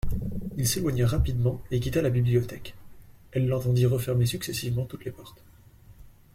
[0.57, 2.73] Il s'éloigna rapidement et quitta la bibliothèque;
[3.33, 5.43] elle l'entendit refermer successivement toutes les portes.